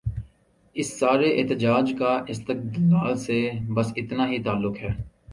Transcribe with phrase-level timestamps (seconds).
[0.75, 3.37] اس سارے احتجاج کا استدلال سے
[3.73, 4.89] بس اتنا ہی تعلق ہے۔